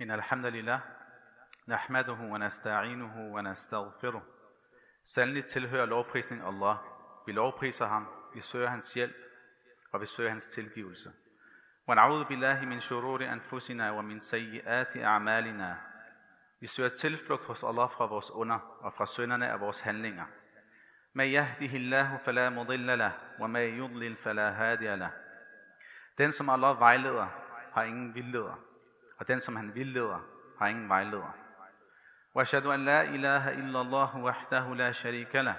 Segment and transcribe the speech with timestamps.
[0.00, 0.80] إن الحمد لله
[1.68, 4.22] نحمده ونستعينه ونستغفره
[5.04, 6.76] Sandelig tilhører lovprisning Allah.
[7.26, 9.16] Vi lovpriser ham, vi søger hans hjælp,
[9.92, 11.12] og vi søger hans tilgivelse.
[11.86, 15.76] ونعوذ بالله من شرور أنفسنا ومن سيئات أعمالنا.
[16.60, 20.24] Vi søger tilflugt hos Allah fra vores under og fra synderne af vores handlinger.
[21.14, 25.10] من يهده الله فلا مضل له ومن يضلل فلا هادي له.
[26.18, 27.26] Den som Allah vejleder,
[27.72, 28.54] har ingen vildleder,
[29.19, 30.19] og den, som han vildleder,
[30.59, 31.35] har ingen vejleder.
[32.35, 35.55] وأشهد أن لا إله إلا الله وحده لا شريك له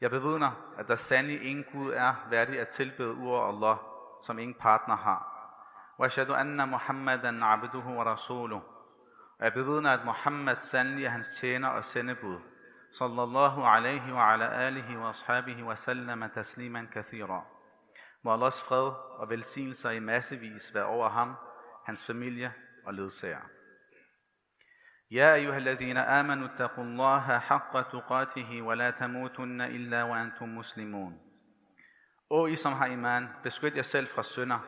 [0.00, 3.76] Jeg bevidner, at der sandelig ingen Gud er værdig at tilbede udover Allah,
[4.22, 5.26] som ingen partner har.
[5.98, 8.62] وأشهد أن محمدا عبده ورسوله
[9.38, 12.38] Og jeg bevidner, at Muhammad sandelig er hans tjener og sendebud.
[12.92, 17.40] Sallallahu alaihi wa ala alihi wa ashabihi wa sallama tasliman kathira.
[18.22, 21.34] Må Allahs fred og velsignelser i massevis være over ham,
[21.89, 22.53] hans familie
[22.85, 23.41] og ledsager.
[25.11, 31.21] يا أيها الذين آمنوا اتقوا الله حق تقاته ولا تموتن إلا وأنتم مسلمون.
[32.29, 34.59] O I som har iman, beskyt jer selv fra synder,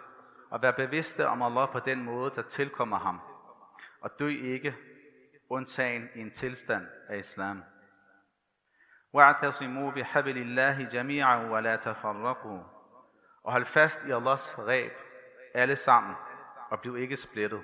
[0.50, 3.22] og vær bevidste om Allah på den måde, der tilkommer ham.
[4.02, 4.75] Og dø ikke,
[5.50, 7.63] undtagen i en tilstand af islam.
[9.13, 12.63] واعتصموا بحبل الله جميعا ولا تفرقوا.
[13.44, 14.91] Og hold fast i Allahs reb,
[15.53, 16.16] alle sammen,
[16.73, 17.62] og blev ikke splittet.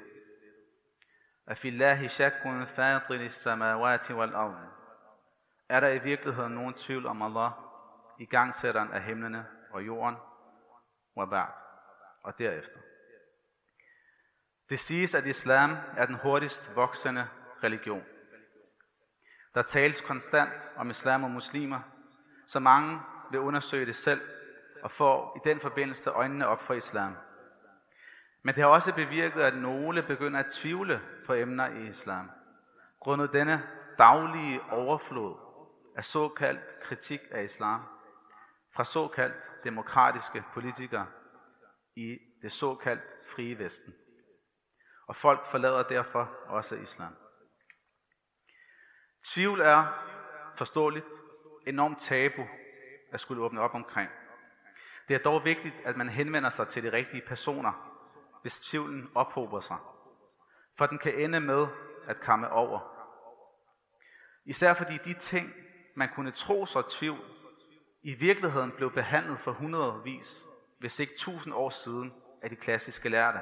[1.46, 4.56] Afillahi shakkun fatir samawati wal ard.
[5.68, 7.50] Er der i virkeligheden nogen tvivl om Allah,
[8.18, 10.16] i gangsætteren af himlene og jorden,
[11.16, 11.46] wabad,
[12.22, 12.80] og derefter?
[14.70, 17.28] Det siges, at islam er den hurtigst voksende
[17.64, 18.04] religion.
[19.54, 21.80] Der tales konstant om islam og muslimer,
[22.46, 24.20] så mange vil undersøge det selv
[24.82, 27.16] og får i den forbindelse øjnene op for islam.
[28.42, 32.30] Men det har også bevirket, at nogle begynder at tvivle på emner i islam.
[33.00, 33.62] Grundet denne
[33.98, 35.36] daglige overflod
[35.96, 37.80] af såkaldt kritik af islam
[38.74, 41.06] fra såkaldt demokratiske politikere
[41.96, 43.94] i det såkaldt frie Vesten.
[45.06, 47.14] Og folk forlader derfor også islam.
[49.34, 50.04] Tvivl er
[50.56, 51.06] forståeligt
[51.66, 52.42] enormt tabu
[53.12, 54.10] at skulle åbne op omkring.
[55.08, 57.87] Det er dog vigtigt, at man henvender sig til de rigtige personer,
[58.48, 59.76] hvis tvivlen ophober sig.
[60.78, 61.66] For den kan ende med
[62.06, 62.80] at komme over.
[64.44, 65.52] Især fordi de ting,
[65.96, 67.20] man kunne tro sig tvivl,
[68.02, 70.44] i virkeligheden blev behandlet for hundredvis,
[70.78, 73.40] hvis ikke tusind år siden af de klassiske lærte,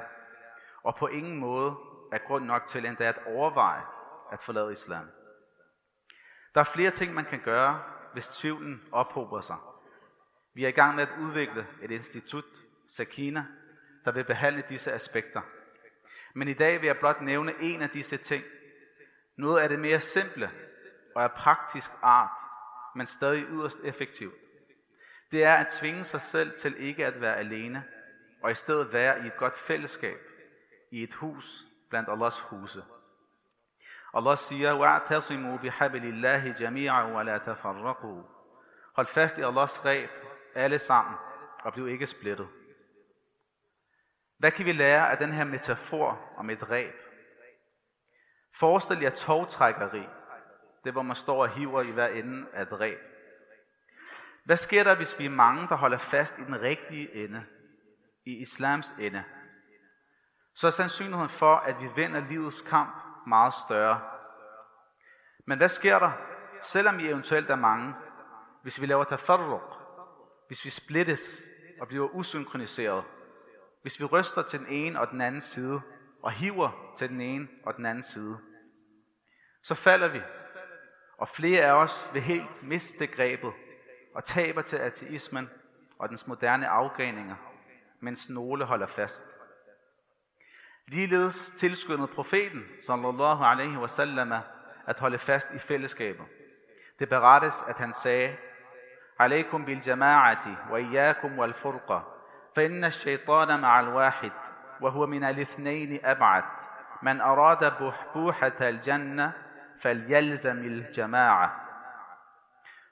[0.83, 1.75] og på ingen måde
[2.11, 3.83] er grund nok til endda at overveje
[4.31, 5.05] at forlade islam.
[6.53, 9.57] Der er flere ting, man kan gøre, hvis tvivlen ophober sig.
[10.53, 12.45] Vi er i gang med at udvikle et institut,
[12.87, 13.45] Sakina,
[14.06, 15.40] der vil behandle disse aspekter.
[16.34, 18.44] Men i dag vil jeg blot nævne en af disse ting.
[19.36, 20.50] Noget af det mere simple
[21.14, 22.40] og af praktisk art,
[22.94, 24.34] men stadig yderst effektivt.
[25.32, 27.84] Det er at tvinge sig selv til ikke at være alene,
[28.42, 30.18] og i stedet være i et godt fællesskab,
[30.90, 32.84] i et hus blandt Allahs huse.
[34.14, 38.22] Allah siger, وَاعْتَصِمُوا بِحَبِلِ اللَّهِ جَمِيعًا وَلَا تَفَرَّقُوا
[38.92, 40.10] Hold fast i Allahs reb,
[40.54, 41.14] alle sammen,
[41.64, 42.48] og bliv ikke splittet.
[44.37, 46.95] Hvad kan vi lære af den her metafor om et ræb?
[48.55, 50.07] Forestil jer togtrækkeri.
[50.83, 52.99] Det hvor man står og hiver i hver ende af et ræb.
[54.45, 57.45] Hvad sker der, hvis vi er mange, der holder fast i den rigtige ende?
[58.25, 59.23] I islams ende?
[60.55, 62.95] Så er sandsynligheden for, at vi vinder livets kamp
[63.27, 64.01] meget større.
[65.45, 66.11] Men hvad sker der,
[66.61, 67.93] selvom I eventuelt er mange,
[68.61, 69.75] hvis vi laver tafarruq,
[70.47, 71.41] hvis vi splittes
[71.81, 73.03] og bliver usynkroniseret?
[73.87, 75.81] Hvis vi ryster til den ene og den anden side,
[76.23, 78.37] og hiver til den ene og den anden side,
[79.63, 80.21] så falder vi,
[81.17, 83.53] og flere af os vil helt miste grebet
[84.15, 85.49] og taber til ateismen
[85.99, 87.35] og dens moderne afgreninger,
[87.99, 89.25] mens nogle holder fast.
[90.87, 94.33] Ligeledes tilskyndede profeten, sallallahu alaihi wasallam,
[94.87, 96.25] at holde fast i fællesskabet.
[96.99, 98.37] Det berettes, at han sagde,
[99.19, 102.16] Alaikum bil jama'ati wa iyyakum wal furqa
[102.56, 104.32] فإن الشيطان مع الواحد
[104.80, 106.44] وهو من الاثنين أبعد
[107.02, 109.32] من أراد بحبوحة الجنة
[109.78, 111.58] فليلزم الجماعة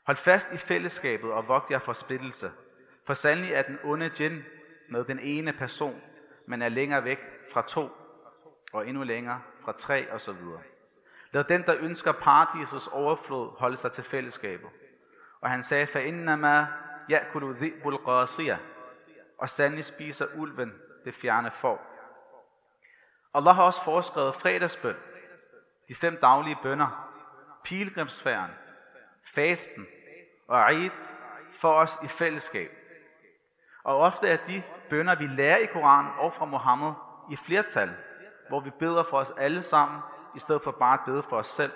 [0.04, 2.50] Hold fast i fællesskabet og vogt jer for splittelse.
[3.06, 4.44] For sandelig er den onde djinn
[4.88, 6.00] med den ene person,
[6.46, 7.20] men er længere væk
[7.52, 7.90] fra to,
[8.72, 10.60] og endnu længere fra tre og så videre.
[11.32, 14.68] Lad den, der ønsker paradisets overflod, holde sig til fællesskabet.
[15.40, 16.66] Og han sagde, فَإِنَّمَا
[17.10, 18.56] يَأْكُلُ ذِئْبُ الْقَاسِيَةِ
[19.37, 20.73] og sandelig spiser ulven
[21.05, 21.91] det fjerne får.
[23.33, 24.95] Allah har også foreskrevet fredagsbøn,
[25.87, 27.11] de fem daglige bønder,
[27.63, 28.55] pilgrimsfærden,
[29.35, 29.87] fasten
[30.47, 30.91] og Eid
[31.53, 32.71] for os i fællesskab.
[33.83, 36.91] Og ofte er de bønder, vi lærer i Koranen og fra Mohammed
[37.31, 37.91] i flertal,
[38.49, 40.01] hvor vi beder for os alle sammen,
[40.35, 41.71] i stedet for bare at bede for os selv.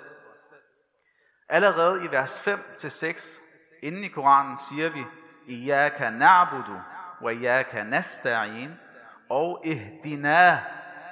[1.50, 3.42] Allerede i vers 5-6
[3.82, 5.06] inden i Koranen siger vi,
[5.46, 7.34] Iyaka na'budu wa
[7.84, 8.70] نستعين nasta'in
[9.30, 10.60] og ihdina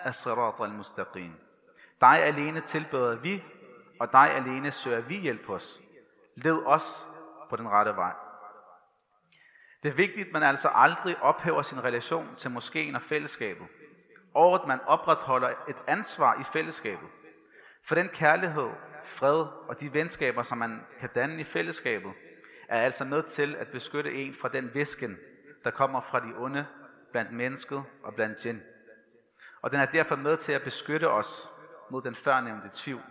[0.03, 1.31] as-sirat al-mustaqim.
[2.01, 3.43] Dig alene tilbeder vi,
[3.99, 5.79] og dig alene søger vi hjælp hos.
[6.35, 7.07] Led os
[7.49, 8.13] på den rette vej.
[9.83, 13.67] Det er vigtigt, at man altså aldrig ophæver sin relation til moskeen og fællesskabet,
[14.33, 17.07] og at man opretholder et ansvar i fællesskabet.
[17.83, 18.69] For den kærlighed,
[19.05, 22.11] fred og de venskaber, som man kan danne i fællesskabet,
[22.69, 25.17] er altså med til at beskytte en fra den visken,
[25.66, 26.66] der kommer fra de onde
[27.12, 28.62] blandt mennesket og blandt djinn.
[29.62, 31.50] Og den er derfor med til at beskytte os
[31.90, 33.02] mod den førnævnte tvivl.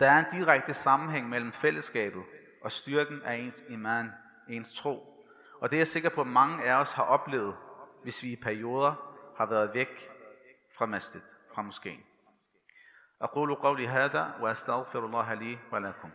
[0.00, 2.22] Der er en direkte sammenhæng mellem fællesskabet
[2.62, 4.12] og styrken af ens iman,
[4.48, 5.24] ens tro.
[5.60, 7.56] Og det er jeg sikker på, at mange af os har oplevet,
[8.02, 8.94] hvis vi i perioder
[9.36, 10.10] har været væk
[10.78, 11.20] fra masjid,
[11.54, 12.04] fra moskeen.
[13.22, 16.10] أقول قولي هذا وأستغفر الله لي ولكم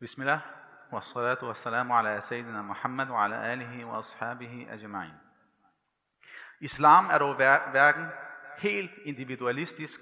[0.00, 0.40] بسم الله
[0.92, 5.14] والصلاة والسلام على سيدنا Muhammad og ala alihi wa ashabihi ajma'in.
[6.60, 7.36] Islam er dog
[7.70, 8.06] hverken
[8.58, 10.00] helt individualistisk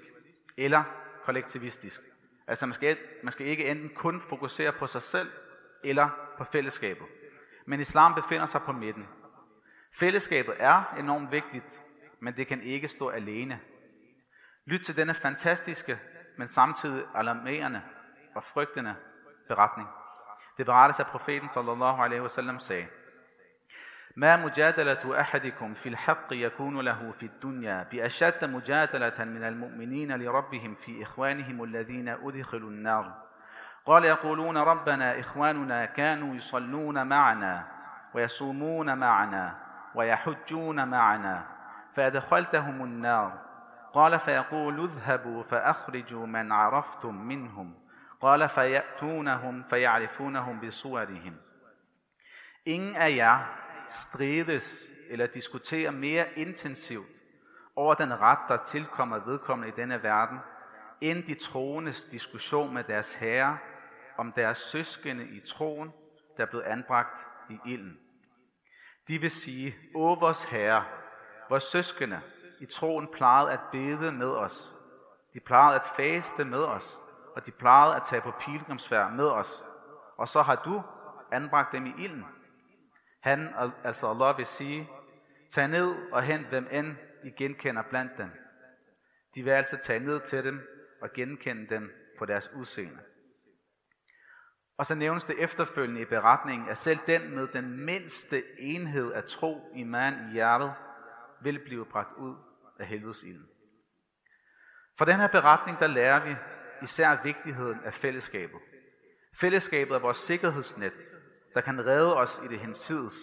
[0.57, 0.83] eller
[1.23, 2.01] kollektivistisk.
[2.47, 5.31] Altså man skal, man skal ikke enten kun fokusere på sig selv
[5.83, 7.07] eller på fællesskabet.
[7.65, 9.07] Men islam befinder sig på midten.
[9.93, 11.81] Fællesskabet er enormt vigtigt,
[12.19, 13.59] men det kan ikke stå alene.
[14.65, 15.99] Lyt til denne fantastiske,
[16.37, 17.81] men samtidig alarmerende
[18.35, 18.95] og frygtende
[19.48, 19.88] beretning.
[20.58, 22.88] Det berettes af profeten sallallahu alaihi wasallam sagde,
[24.16, 31.02] ما مجادلة أحدكم في الحق يكون له في الدنيا بأشد مجادلة من المؤمنين لربهم في
[31.02, 33.12] إخوانهم الذين أدخلوا النار
[33.86, 37.66] قال يقولون ربنا إخواننا كانوا يصلون معنا
[38.14, 39.58] ويصومون معنا
[39.94, 41.46] ويحجون معنا
[41.94, 43.32] فأدخلتهم النار.
[43.92, 47.74] قال فيقول اذهبوا فأخرجوا من عرفتم منهم.
[48.21, 51.37] قال فيأتونهم فيعرفونهم بصورهم
[52.65, 53.39] Ingen af jer
[53.89, 57.21] strides eller diskuterer mere intensivt
[57.75, 60.39] over den ret, der tilkommer vedkommende i denne verden,
[61.01, 63.57] end de troendes diskussion med deres herre
[64.17, 65.93] om deres søskende i troen,
[66.37, 67.97] der er blevet anbragt i ilden.
[69.07, 70.85] De vil sige, Å vores herre,
[71.49, 72.21] vores søskende
[72.59, 74.75] i troen plejede at bede med os.
[75.33, 76.99] De plejede at faste med os
[77.38, 79.64] og de plejede at tage på pilgrimsfærd med os.
[80.16, 80.82] Og så har du
[81.32, 82.24] anbragt dem i ilden.
[83.20, 83.54] Han,
[83.84, 84.88] altså Allah, vil sige,
[85.50, 88.30] tag ned og hent hvem end I genkender blandt dem.
[89.34, 90.60] De vil altså tage ned til dem
[91.02, 92.98] og genkende dem på deres udseende.
[94.78, 99.24] Og så nævnes det efterfølgende i beretningen, at selv den med den mindste enhed af
[99.24, 100.74] tro i mand i hjertet,
[101.42, 102.36] vil blive bragt ud
[102.80, 103.48] af helvedes ilden.
[104.98, 106.36] For den her beretning, der lærer vi,
[106.82, 108.60] især vigtigheden af fællesskabet.
[109.34, 110.92] Fællesskabet er vores sikkerhedsnet,
[111.54, 113.14] der kan redde os i det hensides,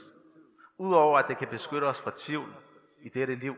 [0.78, 2.56] udover at det kan beskytte os fra tvivl
[3.02, 3.56] i dette liv.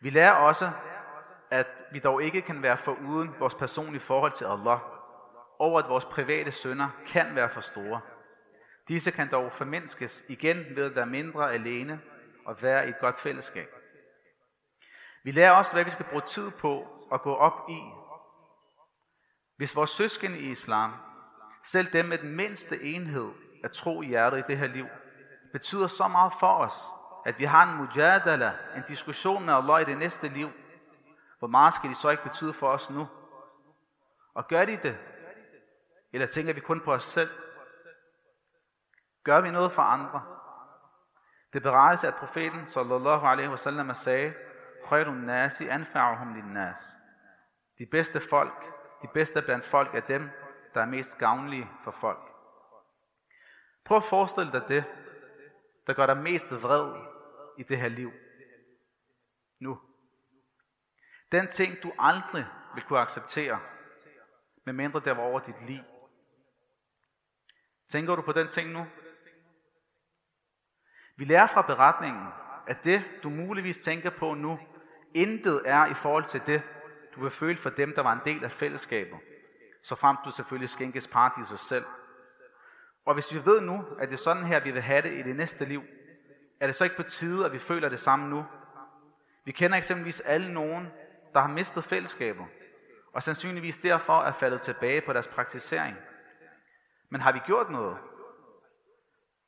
[0.00, 0.70] Vi lærer også,
[1.50, 4.78] at vi dog ikke kan være foruden vores personlige forhold til Allah,
[5.58, 8.00] og at vores private sønder kan være for store.
[8.88, 12.00] Disse kan dog formindskes igen ved at være mindre alene
[12.46, 13.68] og være i et godt fællesskab.
[15.22, 17.78] Vi lærer også, hvad vi skal bruge tid på at gå op i
[19.56, 20.92] hvis vores søskende i islam,
[21.62, 23.32] selv dem med den mindste enhed
[23.64, 24.86] af tro i hjertet i det her liv,
[25.52, 26.82] betyder så meget for os,
[27.26, 30.50] at vi har en mujadala, en diskussion med Allah i det næste liv,
[31.38, 33.08] hvor meget skal de så ikke betyde for os nu?
[34.34, 34.98] Og gør de det?
[36.12, 37.30] Eller tænker vi kun på os selv?
[39.24, 40.22] Gør vi noget for andre?
[41.52, 44.34] Det berettes, at profeten sallallahu alaihi wasallam sagde,
[44.86, 46.78] Khairun nasi anfa'uhum lin nas.
[47.78, 48.73] De bedste folk
[49.04, 50.30] de bedste blandt folk er dem,
[50.74, 52.28] der er mest gavnlige for folk.
[53.84, 54.84] Prøv at forestille dig det,
[55.86, 56.94] der gør dig mest vred
[57.58, 58.12] i det her liv.
[59.60, 59.80] Nu.
[61.32, 63.60] Den ting, du aldrig vil kunne acceptere,
[64.64, 65.82] medmindre det var over dit liv.
[67.88, 68.86] Tænker du på den ting nu?
[71.16, 72.28] Vi lærer fra beretningen,
[72.66, 74.58] at det, du muligvis tænker på nu,
[75.14, 76.62] intet er i forhold til det,
[77.14, 79.18] du vil føle for dem, der var en del af fællesskabet,
[79.82, 81.84] så frem du selvfølgelig skænkes paradiset selv.
[83.06, 85.22] Og hvis vi ved nu, at det er sådan her, vi vil have det i
[85.22, 85.82] det næste liv,
[86.60, 88.46] er det så ikke på tide, at vi føler det samme nu?
[89.44, 90.88] Vi kender eksempelvis alle nogen,
[91.32, 92.44] der har mistet fællesskaber,
[93.12, 95.96] og sandsynligvis derfor er faldet tilbage på deres praktisering.
[97.08, 97.96] Men har vi gjort noget?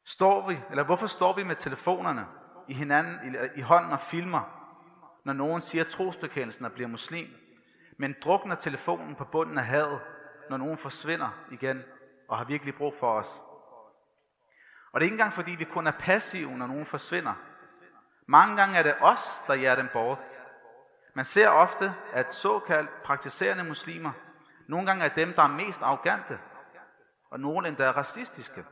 [0.04, 2.26] Står vi, eller hvorfor står vi med telefonerne
[2.68, 4.56] i hinanden i, i hånden og filmer,
[5.24, 7.26] når nogen siger trosbekendelsen og bliver muslim,
[7.96, 10.00] men drukner telefonen på bunden af havet,
[10.50, 11.82] når nogen forsvinder igen
[12.28, 13.44] og har virkelig brug for os.
[14.92, 17.34] Og det er ikke engang fordi, vi kun er passive, når nogen forsvinder.
[18.26, 20.18] Mange gange er det os, der jager dem bort.
[21.14, 24.12] Man ser ofte, at såkaldt praktiserende muslimer
[24.68, 26.38] nogle gange er dem, der er mest arrogante,
[27.30, 28.64] og nogle endda racistiske.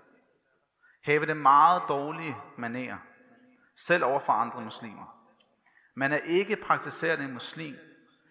[1.05, 2.99] Have det meget dårlige manerer,
[3.77, 5.19] selv over for andre muslimer.
[5.95, 7.77] Man er ikke praktiserende muslim,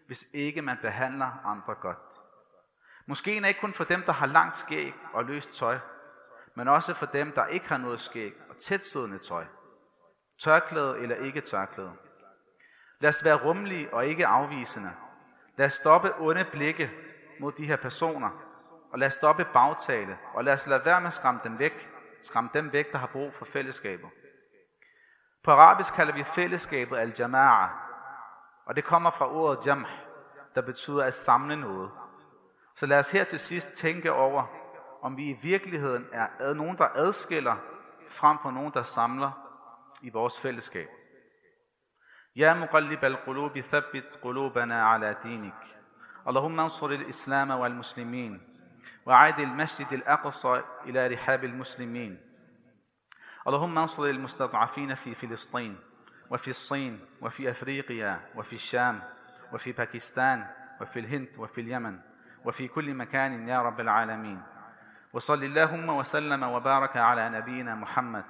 [0.07, 1.97] hvis ikke man behandler andre godt.
[3.05, 5.79] Måske er ikke kun for dem, der har langt skæg og løst tøj,
[6.55, 9.45] men også for dem, der ikke har noget skæg og tætsiddende tøj.
[10.39, 11.91] Tørklæde eller ikke tørklæde.
[12.99, 14.91] Lad os være rummelige og ikke afvisende.
[15.57, 16.91] Lad os stoppe onde blikke
[17.39, 18.29] mod de her personer,
[18.91, 21.89] og lad os stoppe bagtale, og lad os lade være med at skræmme dem væk.
[22.21, 24.09] Skræmme dem væk, der har brug for fællesskabet.
[25.43, 27.82] På arabisk kalder vi fællesskabet al-jama'a,
[28.66, 29.86] og det kommer fra ordet jam,
[30.54, 31.90] der betyder at samle noget.
[32.74, 34.46] Så lad os her til sidst tænke over,
[35.02, 37.56] om vi i virkeligheden er nogen, der adskiller,
[38.08, 39.30] frem for nogen, der samler
[40.02, 40.88] i vores fællesskab.
[42.36, 45.62] يا مقلب القلوب ثبت قلوبنا على دينك
[46.28, 48.40] اللهم انصر الإسلام والمسلمين
[49.06, 52.20] وعاد المسجد الأقصى إلى رحاب المسلمين
[53.48, 55.78] اللهم انصر المستضعفين في فلسطين
[56.33, 59.03] وفي الصين وفي أفريقيا وفي الشام
[59.53, 60.47] وفي باكستان
[60.81, 61.99] وفي الهند وفي اليمن
[62.45, 64.41] وفي كل مكان يا رب العالمين.
[65.13, 68.25] وصل اللهم وسلم وبارك على نبينا محمد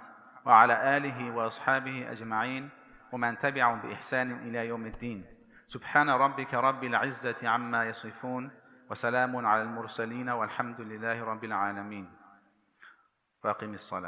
[0.46, 2.70] وعلى آله وأصحابه أجمعين
[3.12, 5.26] ومن تبعهم بإحسان إلى يوم الدين.
[5.68, 8.52] سبحان ربك رب العزة عما يصفون
[8.90, 12.12] وسلام على المرسلين والحمد لله رب العالمين.
[13.44, 14.02] فأقم الصلاة.